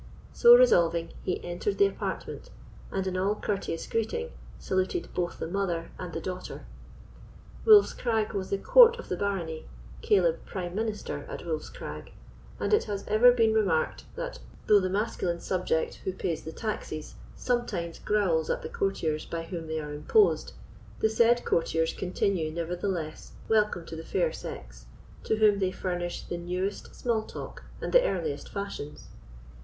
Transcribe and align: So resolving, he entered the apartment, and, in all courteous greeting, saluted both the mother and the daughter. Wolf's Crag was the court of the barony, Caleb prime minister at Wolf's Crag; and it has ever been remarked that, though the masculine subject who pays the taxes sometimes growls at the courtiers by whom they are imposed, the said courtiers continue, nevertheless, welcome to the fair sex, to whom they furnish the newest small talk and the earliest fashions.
So 0.33 0.55
resolving, 0.55 1.13
he 1.21 1.43
entered 1.45 1.77
the 1.77 1.85
apartment, 1.85 2.49
and, 2.91 3.05
in 3.05 3.15
all 3.15 3.35
courteous 3.35 3.85
greeting, 3.85 4.31
saluted 4.57 5.13
both 5.13 5.37
the 5.37 5.45
mother 5.47 5.91
and 5.99 6.11
the 6.11 6.19
daughter. 6.19 6.65
Wolf's 7.65 7.93
Crag 7.93 8.33
was 8.33 8.49
the 8.49 8.57
court 8.57 8.97
of 8.97 9.09
the 9.09 9.15
barony, 9.15 9.67
Caleb 10.01 10.43
prime 10.47 10.73
minister 10.73 11.19
at 11.29 11.45
Wolf's 11.45 11.69
Crag; 11.69 12.13
and 12.59 12.73
it 12.73 12.85
has 12.85 13.07
ever 13.07 13.31
been 13.31 13.53
remarked 13.53 14.05
that, 14.15 14.39
though 14.65 14.79
the 14.79 14.89
masculine 14.89 15.39
subject 15.39 15.93
who 16.03 16.13
pays 16.13 16.43
the 16.45 16.51
taxes 16.51 17.13
sometimes 17.35 17.99
growls 17.99 18.49
at 18.49 18.63
the 18.63 18.69
courtiers 18.69 19.27
by 19.27 19.43
whom 19.43 19.67
they 19.67 19.79
are 19.79 19.93
imposed, 19.93 20.53
the 20.99 21.09
said 21.11 21.45
courtiers 21.45 21.93
continue, 21.93 22.51
nevertheless, 22.51 23.33
welcome 23.47 23.85
to 23.85 23.95
the 23.95 24.03
fair 24.03 24.31
sex, 24.33 24.87
to 25.23 25.35
whom 25.35 25.59
they 25.59 25.69
furnish 25.71 26.23
the 26.23 26.37
newest 26.39 26.95
small 26.95 27.21
talk 27.21 27.65
and 27.79 27.93
the 27.93 28.01
earliest 28.03 28.49
fashions. 28.49 29.09